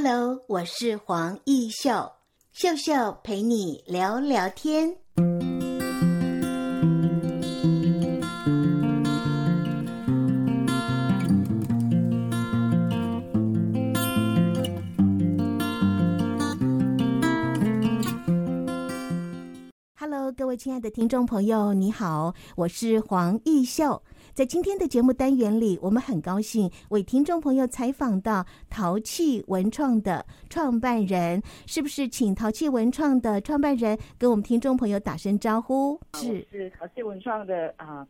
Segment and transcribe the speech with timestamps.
[0.00, 2.12] Hello，我是黄义秀，
[2.52, 4.96] 秀秀陪你聊聊天。
[19.96, 24.00] Hello，各位亲爱的听众朋友，你好，我是黄义秀。
[24.38, 32.06] 在今天的节目单元里，我们很高兴为听众朋友采访到淘气文创的创办人，是不是？
[32.06, 36.00] 请淘气文创的创办人跟我们听众朋友打声招呼。
[36.14, 38.06] 是是淘气文创的啊，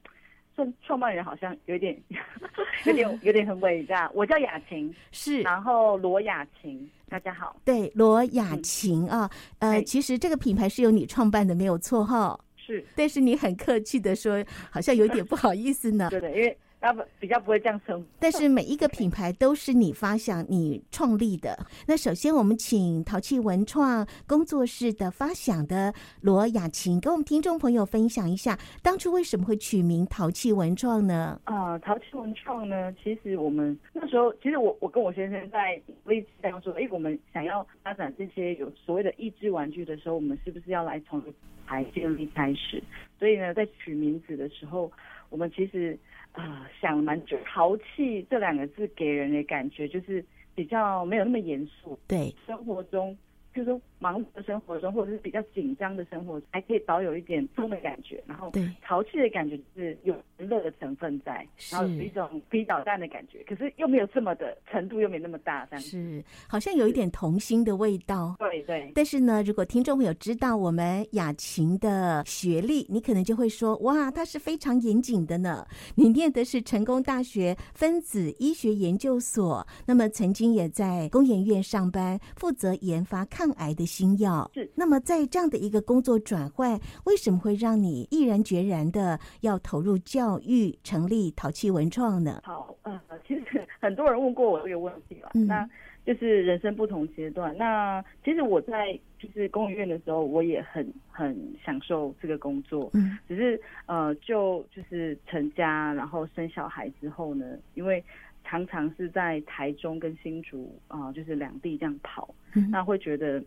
[0.54, 1.98] 创、呃、创办人好像有点
[2.84, 4.10] 有点有点很伟大。
[4.12, 7.56] 我叫雅琴，是，然后罗雅琴，大家好。
[7.64, 12.38] 对，罗雅琴啊，嗯、呃，其实这个品牌是由你创办的，没有错哈。
[12.68, 16.06] 是，但是你很客气的说，好像有点不好意思呢。
[16.10, 18.06] 对的，因为他们比较不会这样称呼。
[18.18, 21.58] 但是每一个品牌都是你发想、你创立的。
[21.86, 31.40] 那首先，我们请淘气文创工作室的发想的罗雅琴，跟我们听众朋友分享一下，当初为什么会取名淘气文创呢？
[31.44, 41.22] 啊、呃，陶器文创呢，其实我们那时候，其实我我跟我先生在微当说，哎，我们想要发展这些有所谓的益智玩具的时候，我们是不是要来从
[41.66, 42.82] 牌建立开始，
[43.18, 44.90] 所以呢，在取名字的时候，
[45.28, 45.98] 我们其实
[46.38, 47.36] 啊、呃、想蛮久。
[47.44, 53.16] 淘气这两个字给人的感觉就是比较没有那么严肃，对，生活中。
[53.58, 58.22] 就是说忙碌的生活中，或者是比较紧张的生活，还可以保有一点风的感觉。
[58.24, 68.36] 然后，对陶器的感觉是有娱乐的成分在，然后有一种逼捣蛋的感觉，可是又没有这么的程度，又没那么大，这样是好像有一点童心的味道。
[68.38, 68.92] 对对。
[68.94, 75.66] 但是呢，如果听众朋友知道我们雅琴的学历，你可能就会说：哇，她是非常严谨的呢。
[75.96, 84.70] 你念的是成功大学分子医学研究所，那么曾经也在工研院上班，负责研发抗抗癌的新药是。
[84.74, 92.42] 那么在这样的一个工作转换，为什么会让你毅然决然的要投入教育，成立淘气文创呢？
[92.44, 95.68] 好，呃，其实很多人问过我这个问题了，嗯、那
[96.08, 97.54] 就是人生不同阶段。
[97.58, 108.02] 那其实我在就是公务院的时候，我也很很享受这个工作，嗯，只是呃，就就是成家，然后生小孩之后呢，因为。
[108.44, 113.44] 常常是在台中跟新竹啊、呃，就是两地这样跑，嗯、那会觉得，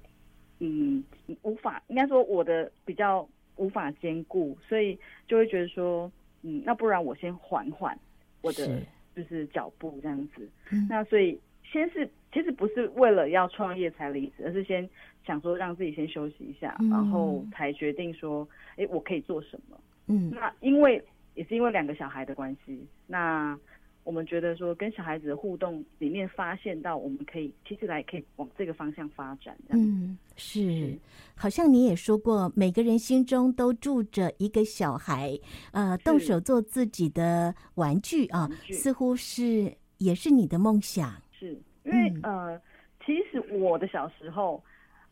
[0.59, 1.03] 嗯，
[1.41, 4.95] 无法，应该说我的比较无法兼顾，所以
[5.27, 6.11] 就会觉得说，
[6.43, 7.97] 嗯，那不然我先缓缓
[8.41, 8.79] 我的
[9.15, 10.47] 就是脚步这样子。
[10.87, 14.89] 那所以先是其实不是为了要创业才离职，而是先
[15.25, 18.47] 想说让自己先休息一下，嗯、然后才决定说，
[18.77, 19.79] 哎，我可以做什么？
[20.07, 21.03] 嗯，那因为
[21.35, 23.57] 也是因为两个小孩的关系，那。
[24.03, 29.55] 我们觉得说跟小孩子的互动里面发现到，我们可以其实来可以往这个方向发展。
[29.69, 30.97] 嗯，是，
[31.35, 35.37] 好像你也说过，每个人心中都住着一个小孩，
[35.71, 41.13] 呃，动手做自己的玩具啊，似乎是也是你的梦想。
[41.31, 42.61] 是因为、嗯、呃，
[43.05, 44.63] 其实我的小时候，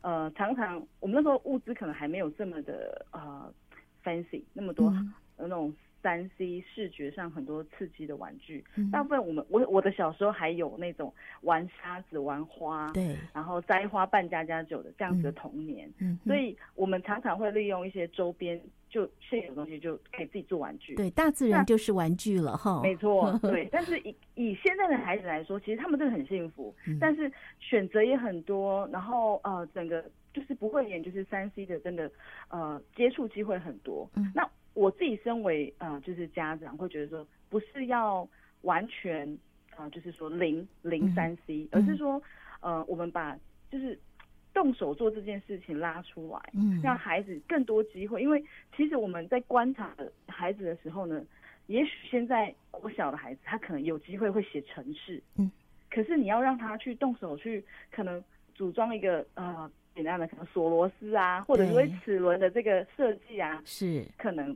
[0.02, 3.53] 呃，常常我们那时候物资可能还没有这么的呃
[4.03, 5.74] fancy，那么多、嗯、那种。
[6.01, 15.91] 三 C 视觉上很多刺激的玩具，嗯、大部分我们我我的小时候还有那种玩沙子、玩花，对，然后摘花扮家家酒的这样子的童年。
[15.99, 20.95] 嗯，所以我们常常会利用一些周边就现有的东西就可以自己做玩具。
[20.95, 22.81] 对，大自然就是玩具了哈。
[22.81, 23.67] 没错， 对。
[23.71, 32.09] 但是以以现在的孩子来说，其实他们真的很幸福，嗯、但是选择也很多，然后呃，整个就是不会演就是三 C 的，真的
[32.49, 34.09] 呃接触机会很多。
[34.16, 34.49] 嗯，那。
[34.74, 38.28] 我自己身为呃，就是家长，会觉得说，不是要
[38.62, 39.28] 完全
[39.72, 42.22] 啊、呃，就是说零零三 C，而是说，
[42.62, 43.38] 呃，我们把
[43.72, 43.97] 就是
[44.53, 48.22] 动手做这件事情拉出来，嗯，让孩子更多机会。
[48.22, 48.44] 因为
[48.75, 49.94] 其实我们在观察
[50.28, 51.25] 孩子的时候呢，
[51.68, 55.52] 也许现在国小的孩子他可能有机会会写程式，嗯，
[55.90, 64.05] 可是你要让他去动手去，可能组装一个呃简单的可能锁螺丝啊，或者是齿轮的这个设计啊，是。
[64.17, 64.55] 可能。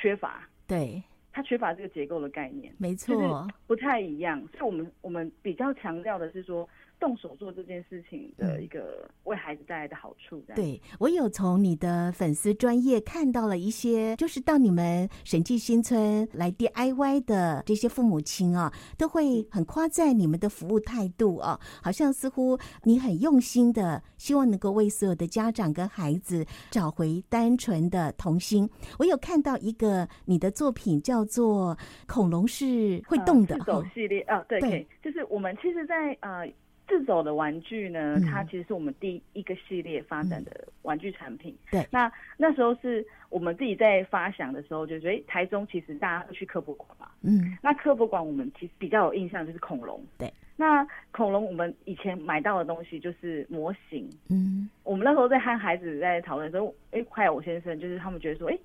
[0.00, 4.40] 缺乏，对，他缺乏这个结构的概念，没错，不太一样。
[4.52, 6.68] 所以我们我们比较强调的是说，
[7.00, 10.40] 动手做这件事情的一个为孩子带来的好处。
[10.54, 28.68] 对，我有从你的粉丝专业看到了一些，就是到你们审计新村来 DIY 的这些父母亲啊，都会很夸赞你们的服务态度啊，好像似乎你很用心的，希望能够为所有的家长跟孩子找回单纯的童心。
[28.98, 31.74] 我有看到一个你的作品叫做
[32.06, 36.52] 《恐龙是会动的》呃、系列啊，对对，就是我们其实在，在呃。
[36.90, 41.56] 自走的玩具呢，嗯、它其实是我们第一个系列发展的玩具产品。
[41.70, 47.08] 嗯、对，那那时候是我们自己在发想的时候，就觉得哎，台中其实大家会去科博馆嘛。
[47.22, 50.04] 嗯，那科博馆我们其实比较有印象就是恐龙。
[50.18, 54.10] 对，那恐龙我们以前买到的东西就是模型。
[54.28, 58.58] 嗯，我们那时候在和孩子在讨论的时候，哎，还有我先生，就是他们觉得说，哎，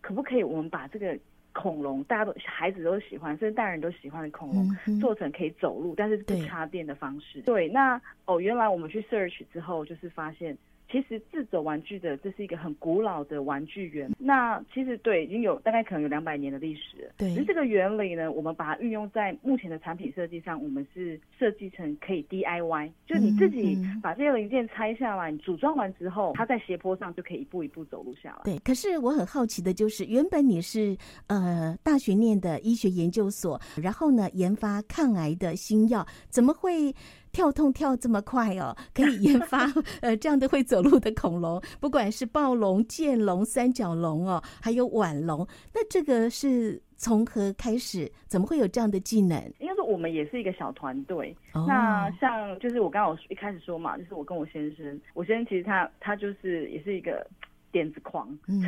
[0.00, 1.18] 可不可以我们把这个。
[1.52, 7.40] 恐龙，大家都孩子都喜欢，甚至大人都喜欢的恐龙，嗯、做成可以走路，但是不插电的方式。
[7.42, 10.56] 对，对，那哦，原来我们去 search 之后，就是发现。
[10.92, 14.14] 其实自走玩具的，这是一个很古老的玩具原理。
[14.18, 17.12] 那其实对，已经有大概可能有两百年的历史了。
[17.16, 28.42] 对，这个原理呢，我们把它运用在目前的产品设计上，我们是设计成可以 DIY，就你自己把这些零件拆下来，你组装完之后，它在斜坡上就可以一步一步走路下来。
[28.44, 30.94] 对，可是我很好奇的就是，原本你是
[31.28, 36.94] 呃大学念的医学研究所，然后呢研发抗癌的新药，怎么会？
[37.32, 39.66] 跳痛跳这么快哦， 可以研发
[40.02, 48.10] 呃这样的会走路的恐龙， 不管是暴龙、剑龙、三角龙哦，还有腕龙，那这个是从何开始？
[48.28, 49.36] 怎么会有这样的技能？
[49.58, 51.34] 应该说我们也是一个小团队。
[51.54, 57.26] 哦、那像就是我刚刚一开始说嘛，就是我跟我先生，我先生其实他他就是也是一个
[57.72, 58.60] 点子狂，嗯，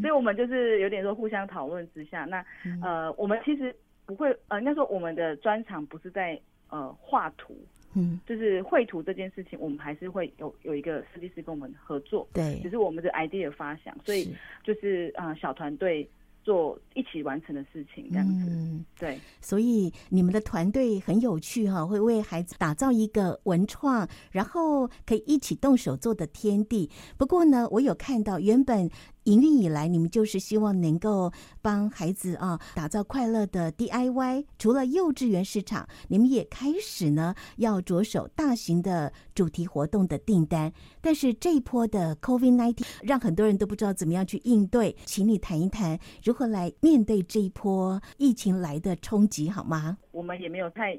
[0.00, 2.44] 所以我们就是有点说互相讨论之下，那
[2.82, 3.74] 呃我们其实
[4.04, 6.40] 不会呃应该说我们的专长不是在。
[6.68, 7.56] 呃，画图，
[7.94, 14.32] 嗯，就是绘图这件事情，我们还是会有有一个设计师跟我们合作，对，只是我们的 idea 发想，所以
[14.64, 16.08] 就是啊、呃，小团队。
[16.44, 26.88] 做一起完成的事情，这样子，嗯、对，所以你们的团队很有趣哈，会为孩子打造一个文创，然后可以一起动手做的天地。
[27.18, 28.88] 不过呢，我有看到原本
[29.28, 31.30] 营运以来，你们就是希望能够
[31.60, 34.46] 帮孩子啊打造快乐的 DIY。
[34.58, 40.72] 除了幼稚园市场，你们也开始呢要着手大型的主题活动的订单。
[41.02, 49.98] 但是这一波的 COVID-19 让很多人都不知道怎么样去应对，请你谈一谈如何来面对这一波疫情来的冲击，好吗？
[50.10, 50.98] 我们也没有太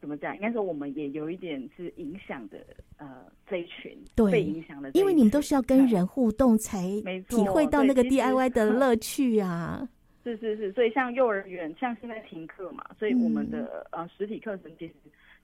[0.00, 2.58] 怎么讲，应该说我们也有一点是影响的，
[2.98, 6.82] 呃，这一群对被影响的，因为你们都是要跟人互动才
[7.28, 9.88] 体会到那个 DIY 的乐趣啊。
[10.24, 14.94] 是是是，所以像幼儿园，像现在停课嘛，所以我们的、嗯、呃实体课程其实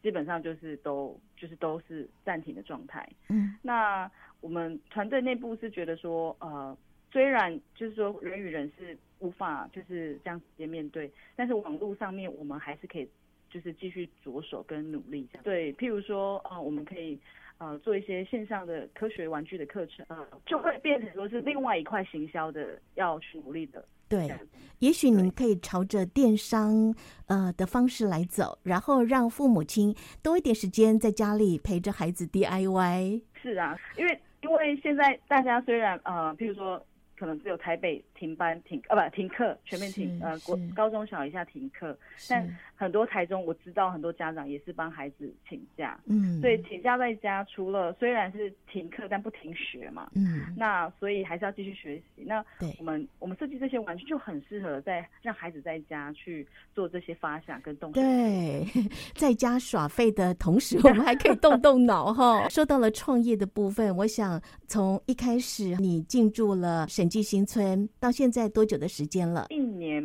[0.02, 3.08] 基本上就是都就是都是暂停的状态。
[3.28, 4.10] 嗯，那
[4.40, 6.76] 我们团队内部是觉得说，呃。
[7.12, 13.06] 虽然就是说人与人是无法就是这样直接面对，但是网络上面我们还是可以
[13.52, 15.44] 就是继续着手跟努力这样。
[15.44, 17.18] 对，譬如说啊、呃，我们可以
[17.58, 23.84] 呃做一些线上的科学玩具的课程，呃，就会变成说是另外一块行销的要去努力的。
[24.08, 24.30] 对，
[24.78, 26.94] 也许你们可以朝着电商
[27.26, 33.22] 呃的方式来走，然后让父母亲多一点时间在家里陪着孩子 DIY。
[33.40, 36.84] 是啊，因为因为现在大家虽然呃，譬如说。
[37.22, 41.96] 可能只有台北停班停啊不停课全面停呃国高中小一下停课，
[42.28, 52.24] 但很多台中我知道很多家长也是帮孩子请假，嗯，所以请假在家除了虽然是停课但不停学嘛，嗯，那所以还是要继续学习。
[52.26, 52.44] 那
[52.80, 58.00] 我们我们设计这些玩具就很适合在让孩子在家去做这些发想跟动手。
[58.00, 58.66] 对，
[59.14, 62.48] 在家耍废的同时，我们还可以动动脑哈。
[62.48, 69.46] 说到了创业的部分，我想从一开始你进驻了审计新村到现在多久的时间了？
[69.50, 70.02] 一年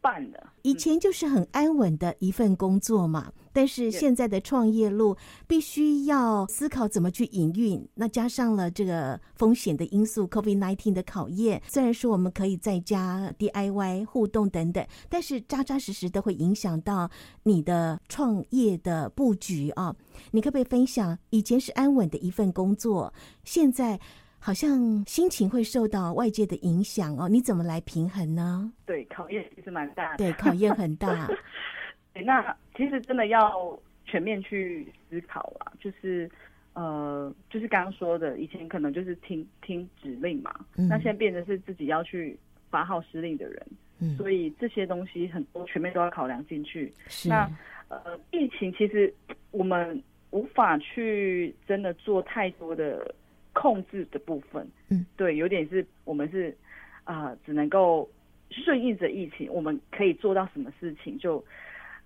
[0.00, 0.54] 半了。
[0.62, 5.14] 以前就是很安稳的一份工作嘛，但是现在的创业路
[5.46, 7.86] 必须要思考怎么去营运。
[7.94, 11.60] 那加上了这个风险的因素，COVID-19 的考验。
[11.68, 17.10] 虽然说我们可以在家 DIY 互动等等，但是扎扎实实的会影响到
[17.42, 19.94] 你的创业的布局啊。
[20.30, 23.12] 你可不可以分享，以前是安稳的一份工作，
[23.44, 24.00] 现在？
[24.40, 28.72] 好像心情会受到外界的影响哦，你怎么来平衡呢？
[28.86, 30.18] 对，考验其实蛮大的。
[30.18, 31.28] 对，考验很大。
[32.24, 36.30] 那其实真的要全面去思考啊，就是
[36.72, 42.38] 呃，就是刚刚说的，以前可能就是听听指令嘛，嗯、那现在变成是自己要去
[42.70, 43.66] 发号施令的人，
[43.98, 46.92] 嗯、所以这些东西很多全面都要考量进去。
[47.08, 47.28] 是。
[47.28, 47.50] 那
[47.88, 49.12] 呃，疫情其实
[49.50, 53.14] 我们无法去真的做太多的。
[53.60, 56.56] 控制的部分，嗯，对，有点是我们是
[57.02, 58.08] 啊、呃，只能够
[58.50, 61.44] 顺应着疫情，我们可以做到什么事情就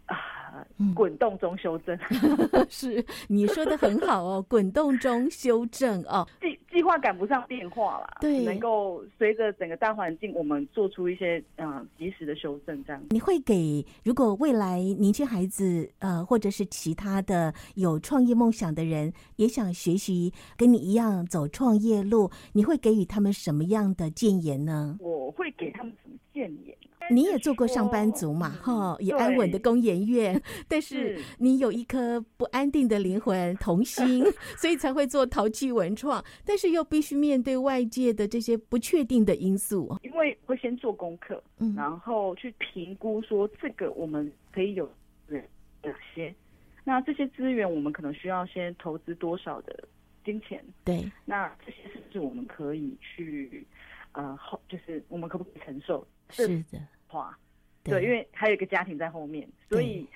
[0.06, 1.99] 啊，滚、呃、动中修正。
[2.71, 13.00] 是，你说的很好哦，滚动中修正哦， 计计计划赶不上变化啦，对，能够随着整个大环境，我们做出一些嗯及时的修正，这样。
[13.10, 24.96] 你会给如果未来年轻孩子呃，或者是其他的有创业梦想的人，也想学习跟你一样走创业路，你会给予他们什么样的建言呢？
[24.98, 25.71] 我会给？
[27.12, 31.21] 你也做过上班族嘛，哈、嗯，也安稳的工研院， 但是。
[31.38, 34.25] 你有一颗不安定的灵魂，童心，
[34.57, 39.97] 所以才会做淘气文创，但是又必须面对外界的这些不确定的因素。
[40.02, 44.88] 因为会先做功课，嗯，然后去评估说这个我们可以有
[45.28, 46.33] 哪些，
[46.85, 49.88] 那这些资源我们可能需要先投资多少的
[50.25, 50.64] 金钱？
[50.85, 53.66] 对，那这些是不是我们可以去，
[54.12, 56.07] 呃，后就是我们可不可以承受？
[56.31, 56.78] 是的，
[57.12, 57.38] 话，
[57.85, 60.09] 对，因为还有一个家庭在后面，所以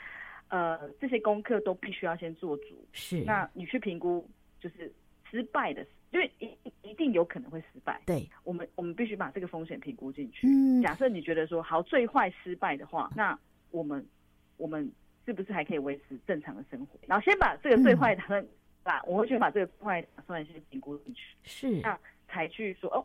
[0.48, 2.88] 呃，这些功课都必须要先做足。
[2.92, 4.26] 是，那你去评估，
[4.58, 4.90] 就是
[5.30, 6.48] 失败的，因为一
[6.80, 8.00] 一定有可能会失败。
[8.06, 10.46] 对，我们我们必须把这个风险评估进去。
[10.46, 13.38] 嗯，假设你觉得说好，最坏失败的话，那
[13.70, 14.04] 我们
[14.56, 14.90] 我们
[15.26, 16.98] 是不是还可以维持正常的生活？
[17.06, 18.46] 然后先把这个最坏打算，
[18.82, 21.22] 把、嗯、我会去把这个坏打算先评估进去。
[21.42, 23.04] 是，那才去说哦。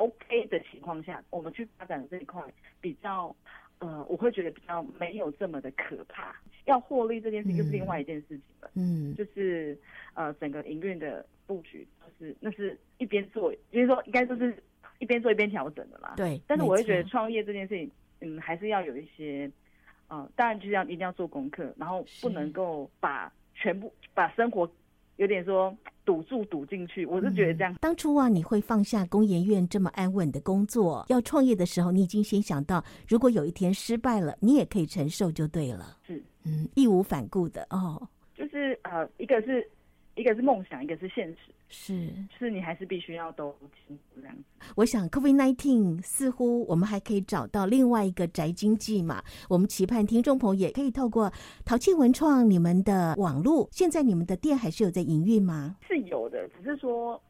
[0.00, 2.42] OK 的情况下，我们去发展这一块
[2.80, 3.36] 比较，
[3.80, 6.34] 呃，我会觉得比较没有这么的可怕。
[6.64, 9.78] 要获利这件事就是另外一件事情了，嗯，就是
[10.14, 14.56] 呃，整个营运的布局，就是那是一边做，就是说应该就是
[15.00, 16.14] 一边做一边调整的啦。
[16.16, 17.90] 对，但是我会觉得创业这件事情，
[18.20, 19.50] 嗯，还是要有一些，
[20.08, 24.70] 呃，当然就是要一定要做功课，然后不能够把全部把生活。
[25.20, 27.70] 有点说赌注赌进去，我是觉得这样。
[27.74, 35.98] 嗯、当初啊，你会放下工研院这么安稳的工作，要创业的时候，你已经先想到，如果有一天失败了，你也可以承受就对了。
[36.06, 38.08] 是，嗯，义无反顾的哦。
[38.34, 39.68] 就是呃，一个是。
[40.20, 41.36] 一个是梦想，一个是现实，
[41.68, 42.08] 是，
[42.38, 43.54] 是你还是必须要都
[43.86, 44.42] 清楚这样子。
[44.76, 49.22] 我想，COVID nineteen 似乎我们还可以找到另外一个宅经济嘛。
[49.48, 51.32] 我们期盼听众朋友也可以透过
[51.64, 55.76] 淘气文创你们的网络，现在你们的店还是有在营运吗？
[55.88, 57.20] 是有的，只是说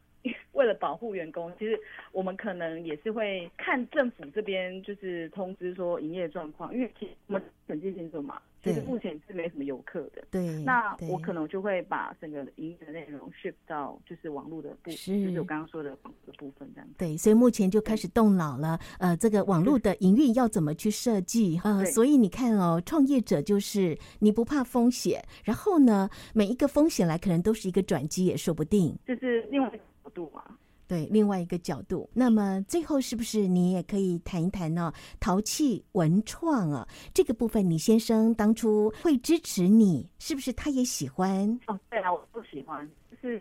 [0.53, 1.79] 为了保护员工，其实
[2.11, 8.41] 我们可能也是会看政府这边就是通知说营业状况，因为其实我们审计清楚嘛。
[8.63, 10.47] 其实目前是没什么游客的，对。
[10.63, 16.95] 那我可能就会把整个营业的内容 shift 到就是网络的部分，就是我刚刚说的网络的部分这样子。
[16.99, 18.79] 对，所以目前就开始动脑了。
[18.99, 21.61] 呃，这个网络的营运要怎么去设计？
[21.65, 28.97] 呃，所以你看哦，创业者就是你不怕风险，然后呢，每一个风险来可能都是一个转机，也说不定。
[29.07, 30.45] 就是另外一个角度嘛。
[30.91, 32.11] 对，另外一个角度。
[32.13, 34.93] 那么最后是不是你也可以谈一谈呢？
[35.21, 41.49] 淘气文创啊，这个部分，你先生当初会支持你，是不是他也喜欢？
[41.69, 42.91] 哦，对啊，我不喜欢。
[43.09, 43.41] 就是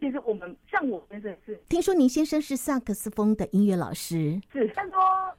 [0.00, 4.72] 其实我们像我先生是，听说您先生是萨克斯风的音乐老师，是。
[4.74, 4.98] 但说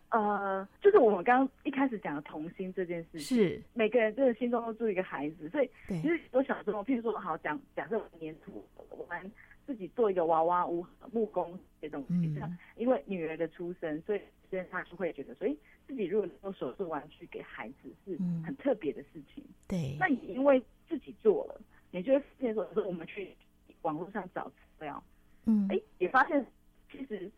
[0.09, 9.31] 呃，就是我们刚刚一开始讲的童心这件事情，是每个人真的心中都住一个孩子，所以其实我小时候，譬如说好讲，假设我年初我们。
[9.67, 19.43] 自己做一个娃娃屋、木工这些东西，嗯，因为女儿的出生，所以现在他就会觉得，所以自己如果能够手做玩具给孩子是很特别的事情。
[19.67, 23.35] 对，那也因为自己做了，也就会发现说，说我们去
[23.81, 24.55] 网络上找资
[24.85, 25.03] 料，
[25.45, 26.45] 嗯，哎，也发现
[26.89, 27.29] 其实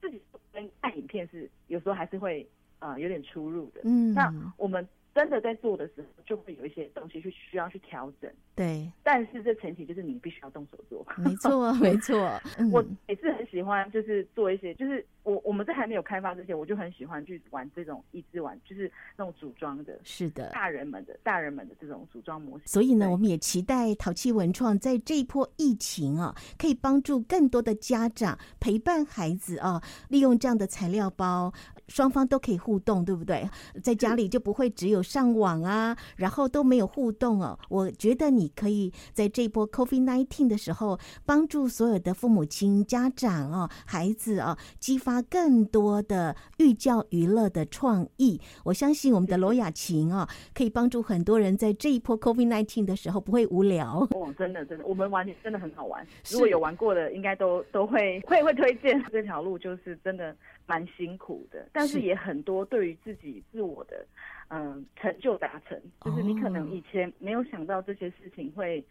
[0.00, 0.20] 自己
[0.52, 2.44] 跟看影片是有时候还是会
[2.80, 3.82] 呃有点出入的。
[3.84, 4.86] 嗯，那我们
[5.18, 8.30] 真的在做的时候，就会有一些东西去需要去调整。
[8.54, 11.04] 对，但是这前提就是你必须要动手做。
[11.16, 12.40] 没错， 没错。
[12.70, 19.98] 我也是很喜欢，就是做一些，就是我我们在还没有开发之前，我就很喜欢去玩这种益智玩，就是那种组装的。
[20.04, 22.68] 是的，大人们的大人们的这种组装模式。
[22.68, 31.52] 所以呢，我们也期待淘气文创在这一波疫情啊，可以帮助更多的家长陪伴孩子啊，利用这样的材料包，
[31.88, 33.48] 双方都可以互动，对不对？
[33.82, 37.58] 在家里就不会只有上网啊，然后都没有互动哦。
[37.70, 38.52] 我觉得你。
[38.58, 48.40] 可以在这一波 COVID-19 的时候，帮助所有的父母亲、家长哦、孩子哦，激发更多的寓教于乐的创意。
[48.64, 54.04] 我相信我们的罗雅琴哦，可以帮助很多人在这一波 COVID-19 的时候不会无聊。
[54.10, 56.04] 哦，真的，真的，我们玩真的很好玩。
[56.32, 59.00] 如果有玩过的，应该都都会会会推荐。
[59.12, 60.34] 这条路就是真的
[60.68, 64.06] 蛮辛苦的，但是也很多对于自己自我的。
[64.50, 68.82] 嗯，成就达成，就是你可能以前没有想到这些事情会，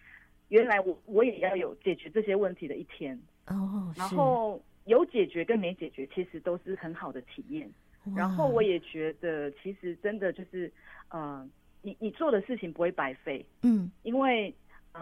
[0.50, 3.92] 原来我我也要有解决这些问题的一天哦。
[3.98, 7.68] 然后有解决跟没解决，其实都是很好的体验。
[8.16, 10.72] 然后我也觉得，其实真的就是，
[11.10, 11.44] 呃，
[11.82, 14.54] 你你做的事情不会白费，嗯，因为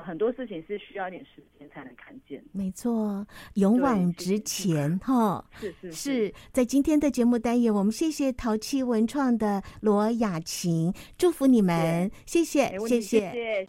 [0.04, 2.44] 很多事情是需要一点时间才能看见。
[2.52, 5.44] 没错，勇往直前哈。
[5.60, 13.20] 是是是，是在今天的节目单元，我们谢谢淘气文创的罗雅琴，祝福你们，谢谢谢谢。
[13.20, 13.68] 谢谢